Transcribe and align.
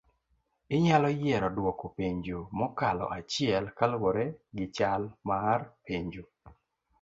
Inyalo 0.75 1.07
yiero 1.19 1.47
duoko 1.55 1.85
penjo 1.97 2.39
mokalo 2.59 3.05
achiel 3.17 3.65
kaluore 3.77 4.25
gichal 4.55 5.03
mar 5.27 5.59
penjo 5.85 6.23